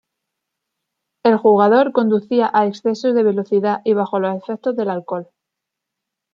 [1.23, 5.29] El jugador conducía a exceso de velocidad y bajo los efectos del alcohol.